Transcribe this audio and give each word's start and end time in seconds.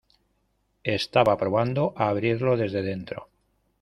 estaba 0.97 1.37
probando 1.37 1.93
a 1.95 2.09
abrirlo 2.09 2.57
desde 2.57 2.81
dentro. 2.81 3.29